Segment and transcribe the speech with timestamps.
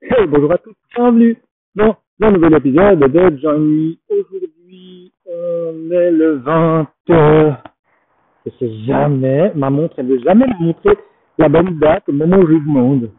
[0.00, 1.36] Bonjour à tous, bienvenue
[1.74, 3.98] dans un nouvel épisode de Johnny.
[4.08, 6.86] Aujourd'hui, on est le 20.
[7.08, 10.96] Je sais jamais, ma montre, elle ne veut jamais me montrer
[11.36, 13.10] la bonne date au moment où je demande.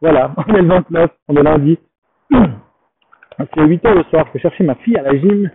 [0.00, 1.78] Voilà, on est le 29, on est lundi.
[2.32, 5.50] C'est 8 heures le soir, je vais chercher ma fille à la gym.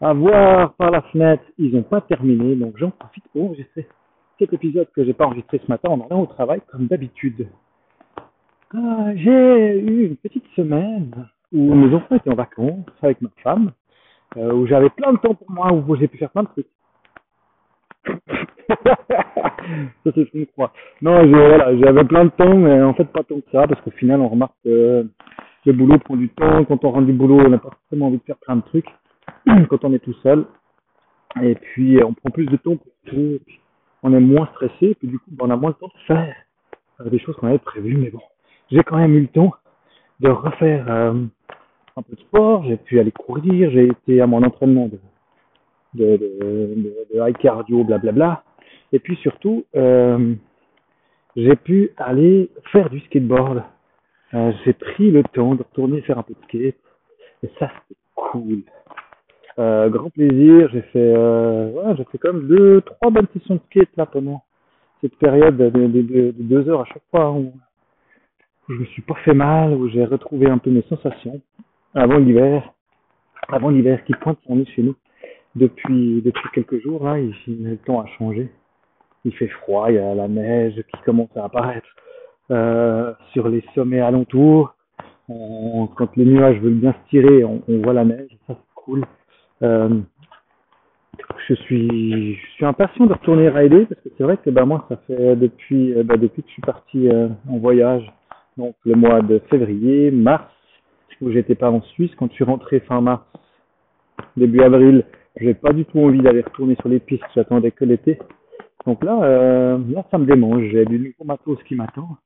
[0.00, 3.86] À voir par la fenêtre, ils n'ont pas terminé, donc j'en profite pour enregistrer
[4.40, 7.46] cet épisode que j'ai pas enregistré ce matin en allant au travail comme d'habitude.
[8.74, 11.10] Ah, j'ai eu une petite semaine
[11.52, 13.72] où mes enfants étaient en vacances avec ma femme,
[14.36, 16.66] euh, où j'avais plein de temps pour moi, où j'ai pu faire plein de trucs.
[18.68, 20.72] ça c'est ce qu'on croit.
[21.00, 23.90] Non, voilà, j'avais plein de temps, mais en fait pas tant que ça, parce qu'au
[23.92, 25.06] final on remarque que
[25.64, 26.62] le boulot prend du temps.
[26.66, 28.88] Quand on rentre du boulot, on n'a pas forcément envie de faire plein de trucs
[29.70, 30.44] quand on est tout seul.
[31.40, 33.38] Et puis on prend plus de temps pour tout.
[34.02, 36.34] On est moins stressé, et puis du coup on a moins le temps de faire
[37.06, 38.20] des choses qu'on avait prévues, mais bon
[38.70, 39.52] j'ai quand même eu le temps
[40.20, 41.24] de refaire euh,
[41.96, 44.98] un peu de sport, j'ai pu aller courir, j'ai été à mon entraînement de,
[45.94, 48.42] de, de, de, high cardio, blablabla.
[48.92, 50.34] Et puis surtout, euh,
[51.36, 53.62] j'ai pu aller faire du skateboard.
[54.34, 56.76] Euh, j'ai pris le temps de retourner faire un peu de skate.
[57.42, 58.62] Et ça, c'était cool.
[59.58, 60.68] Euh, grand plaisir.
[60.72, 64.42] J'ai fait, euh, j'ai fait même deux, trois bonnes sessions de skate là pendant
[65.00, 67.30] cette période de, de, de, de deux heures à chaque fois.
[67.32, 67.52] Où,
[68.68, 71.40] où je me suis pas fait mal, où j'ai retrouvé un peu mes sensations
[71.94, 72.72] avant l'hiver,
[73.48, 74.94] avant l'hiver qui pointe son nez chez nous
[75.54, 78.48] depuis depuis quelques jours là, ici le temps a changé.
[79.24, 81.88] Il fait froid, il y a la neige qui commence à apparaître
[82.50, 84.74] euh, sur les sommets alentours.
[85.28, 89.04] Quand les nuages veulent bien se tirer, on, voit la neige, ça c'est cool.
[89.62, 90.00] Euh,
[91.48, 94.86] je suis je suis impatient de retourner rider parce que c'est vrai que bah moi
[94.88, 98.10] ça fait depuis bah, depuis que je suis parti euh, en voyage
[98.58, 100.52] donc le mois de février, mars,
[101.22, 103.24] où j'étais pas en Suisse, quand je suis rentré fin mars,
[104.36, 105.04] début avril,
[105.36, 108.18] j'ai pas du tout envie d'aller retourner sur les pistes, j'attendais que l'été.
[108.84, 112.16] Donc là, euh, là ça me démange, j'ai du nouveau matos qui m'attend.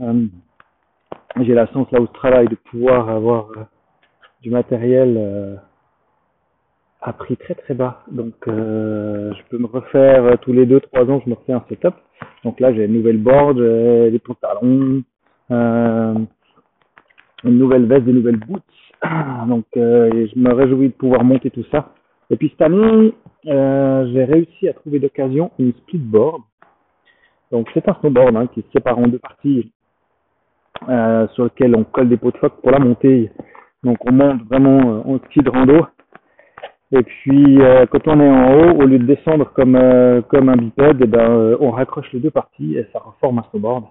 [0.00, 0.26] Euh,
[1.40, 3.64] j'ai la chance là où je travaille de pouvoir avoir euh,
[4.42, 5.56] du matériel euh,
[7.00, 8.02] à prix très très bas.
[8.10, 11.94] Donc je peux me refaire tous les 2-3 ans, je me refais un setup.
[12.44, 15.02] Donc là j'ai une nouvelle board, des pantalons,
[15.52, 16.14] euh,
[17.44, 18.62] une nouvelle veste, des nouvelles boots.
[19.48, 21.90] Donc euh, je me réjouis de pouvoir monter tout ça.
[22.30, 23.12] Et puis cette année,
[23.46, 26.42] euh, j'ai réussi à trouver d'occasion une splitboard.
[27.50, 29.70] Donc c'est un snowboard hein, qui se sépare en deux parties
[31.34, 33.30] sur lequel on colle des pots de phoque pour la montée.
[33.84, 35.86] Donc on monte vraiment en ski de rando.
[36.92, 37.58] Et puis
[37.90, 39.78] quand on est en haut, au lieu de descendre comme
[40.28, 43.84] comme un bipède, eh ben, on raccroche les deux parties et ça reforme un snowboard.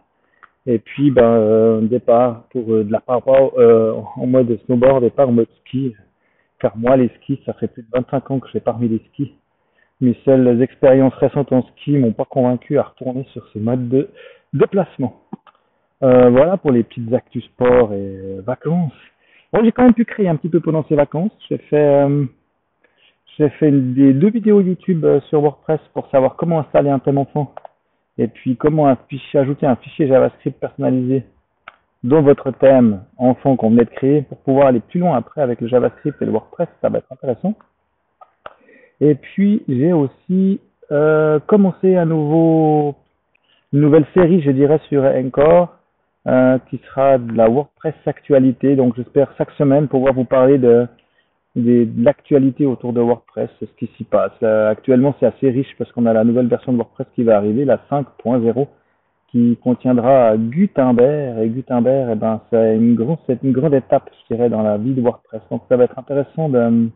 [0.67, 3.21] Et puis, ben, euh, départ pour euh, de la part
[3.57, 5.95] euh, en mode snowboard pas en mode ski.
[6.59, 9.33] Car moi, les skis, ça fait plus de 25 ans que j'ai parmi les skis.
[9.99, 14.09] Mes seules expériences récentes en ski m'ont pas convaincu à retourner sur ce mode de
[14.53, 15.21] déplacement.
[16.03, 18.93] Euh, voilà pour les petites actus sport et vacances.
[19.53, 21.31] Bon, j'ai quand même pu créer un petit peu pendant ces vacances.
[21.49, 22.25] J'ai fait, euh,
[23.37, 27.53] j'ai fait des deux vidéos YouTube sur WordPress pour savoir comment installer un thème enfant
[28.17, 28.87] et puis comment
[29.33, 31.23] ajouter un fichier JavaScript personnalisé
[32.03, 35.61] dans votre thème enfant qu'on venait de créer pour pouvoir aller plus loin après avec
[35.61, 37.55] le JavaScript et le WordPress, ça va être intéressant.
[38.99, 40.59] Et puis j'ai aussi
[40.91, 42.95] euh, commencé un nouveau,
[43.73, 45.75] une nouvelle série, je dirais, sur Encore,
[46.27, 48.75] euh, qui sera de la WordPress actualité.
[48.75, 50.87] Donc j'espère chaque semaine pouvoir vous parler de,
[51.55, 54.31] de, l'actualité autour de WordPress, ce qui s'y passe.
[54.43, 57.37] Euh, actuellement, c'est assez riche parce qu'on a la nouvelle version de WordPress qui va
[57.37, 58.67] arriver, la 5.0,
[59.29, 61.43] qui contiendra Gutenberg.
[61.43, 65.41] Et Gutenberg, eh ben, c'est une, grande, étape, je dirais, dans la vie de WordPress.
[65.49, 66.89] Donc, ça va être intéressant de,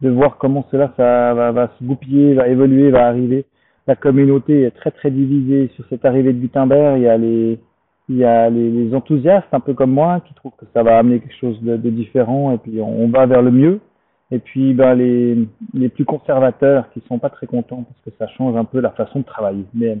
[0.00, 3.46] de voir comment cela va, va se goupiller, va évoluer, va arriver.
[3.86, 6.98] La communauté est très très divisée sur cette arrivée de Gutenberg.
[6.98, 7.58] Il y a les,
[8.08, 10.98] il y a les, les, enthousiastes, un peu comme moi, qui trouvent que ça va
[10.98, 13.80] amener quelque chose de, de différent et puis on, va vers le mieux.
[14.30, 15.36] Et puis ben, les,
[15.74, 18.90] les plus conservateurs qui sont pas très contents parce que ça change un peu la
[18.90, 19.64] façon de travailler.
[19.74, 19.98] Mais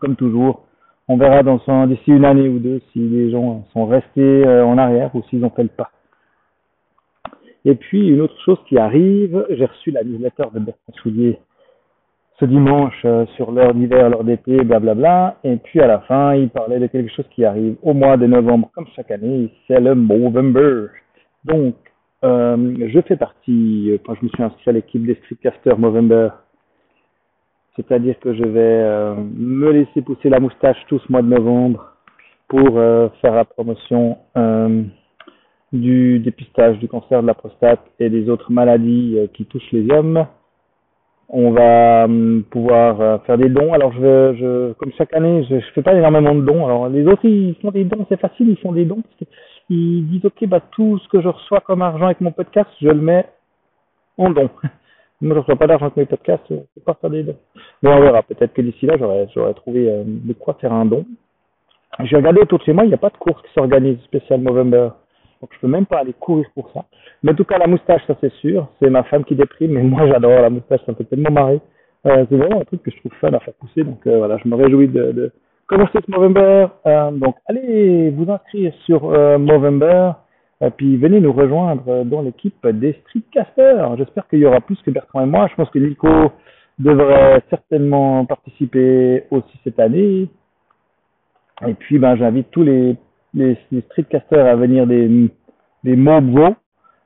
[0.00, 0.64] comme toujours,
[1.08, 4.78] on verra dans d'ici une année ou deux si les gens sont restés euh, en
[4.78, 5.90] arrière ou s'ils ont fait le pas.
[7.64, 11.38] Et puis une autre chose qui arrive, j'ai reçu la newsletter de Bertrand Soulier
[12.42, 15.36] ce dimanche euh, sur l'heure d'hiver, l'heure d'été, blablabla.
[15.44, 18.26] Et puis à la fin, il parlait de quelque chose qui arrive au mois de
[18.26, 20.88] novembre, comme chaque année, c'est le Movember.
[21.44, 21.76] Donc,
[22.24, 26.30] euh, je fais partie, quand je me suis inscrit à l'équipe des Streetcasters Movember,
[27.76, 31.92] c'est-à-dire que je vais euh, me laisser pousser la moustache tout ce mois de novembre
[32.48, 34.82] pour euh, faire la promotion euh,
[35.72, 39.88] du dépistage du cancer de la prostate et des autres maladies euh, qui touchent les
[39.90, 40.26] hommes.
[41.34, 43.72] On va hum, pouvoir euh, faire des dons.
[43.72, 46.66] Alors, je, je, comme chaque année, je, je fais pas énormément de dons.
[46.66, 49.30] Alors, les autres, ils font des dons, c'est facile, ils font des dons parce
[49.66, 52.88] qu'ils disent, ok, bah tout ce que je reçois comme argent avec mon podcast, je
[52.88, 53.26] le mets
[54.18, 54.50] en don.
[55.22, 57.38] Moi, je reçois pas d'argent avec mes podcasts, je peux pas faire des dons.
[57.82, 58.22] Bon, on verra.
[58.22, 61.06] Peut-être que d'ici là, j'aurais, j'aurais trouvé euh, de quoi faire un don.
[62.00, 64.40] J'ai regardé autour de chez moi, il n'y a pas de course qui s'organise spécial
[64.40, 64.88] Movember.
[65.42, 66.84] Donc je peux même pas aller courir pour ça.
[67.22, 68.68] Mais en tout cas, la moustache, ça c'est sûr.
[68.80, 71.60] C'est ma femme qui déprime, mais moi j'adore la moustache, ça me fait tellement marrer.
[72.06, 73.82] Euh, c'est vraiment un truc que je trouve fun à faire pousser.
[73.82, 75.32] Donc euh, voilà, je me réjouis de,
[75.66, 76.68] commencer ce Movember.
[76.86, 79.08] Euh, donc allez vous inscrire sur
[79.38, 80.12] Movember.
[80.60, 83.96] Et puis venez nous rejoindre dans l'équipe des Streetcasters.
[83.96, 85.48] J'espère qu'il y aura plus que Bertrand et moi.
[85.50, 86.30] Je pense que Nico
[86.78, 90.28] devrait certainement participer aussi cette année.
[91.66, 92.96] Et puis, ben, j'invite tous les,
[93.34, 95.30] les, les streetcasters à venir des,
[95.84, 96.54] des mots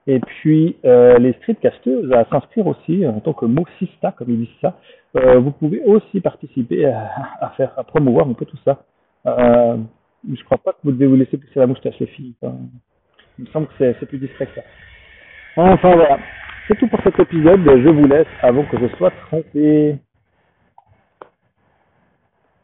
[0.06, 4.60] Et puis, euh, les streetcasters à s'inscrire aussi en tant que mossista, comme ils disent
[4.60, 4.78] ça.
[5.16, 8.84] Euh, vous pouvez aussi participer à, à, faire, à promouvoir un peu tout ça.
[9.26, 9.76] Euh,
[10.32, 12.34] je crois pas que vous devez vous laisser pousser la moustache, les filles.
[12.42, 12.56] Enfin,
[13.38, 14.62] il me semble que c'est plus discret que ça.
[15.56, 16.18] Enfin, voilà.
[16.68, 17.60] C'est tout pour cet épisode.
[17.64, 19.96] Je vous laisse avant que je sois trompé.